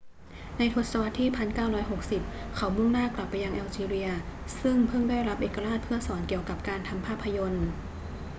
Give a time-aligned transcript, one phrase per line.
[0.57, 1.29] ในทศวรรษที่
[1.89, 4.09] 1960 เขามุ่งหน้ากลับไปยังแอลจีเรีย
[4.61, 7.67] ซึ่งเพิ่งได้รับเอกราชเพื่อสอนเกี่ยวกับการกำกับภาพยนตร์